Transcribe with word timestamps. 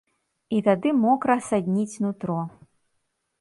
І 0.55 0.61
тады 0.67 0.93
мокра 1.01 1.35
садніць 1.49 1.99
нутро. 2.07 2.39